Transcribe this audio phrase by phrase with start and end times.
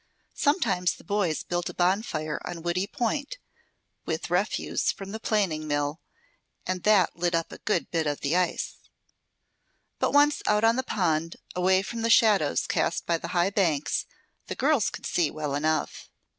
[0.33, 3.37] Sometimes the boys built a bonfire on Woody Point,
[4.03, 5.99] with refuse from the planing mill,
[6.65, 8.77] and that lit up a good bit of the ice.
[9.99, 14.07] But once out on the pond, away from the shadows cast by the high banks,
[14.47, 16.09] the girls could see well enough.